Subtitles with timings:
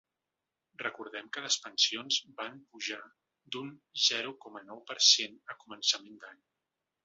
[0.83, 2.99] Recordem que les pensions van pujar
[3.57, 3.69] d’un
[4.07, 6.45] zero coma nou per cent a començament d’any.